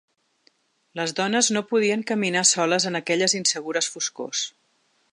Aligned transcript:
Les 0.99 1.13
dones 1.19 1.51
no 1.57 1.63
podien 1.73 2.05
caminar 2.13 2.45
soles 2.55 2.91
en 2.93 3.01
aquelles 3.03 3.39
insegures 3.45 3.95
foscors. 3.97 4.47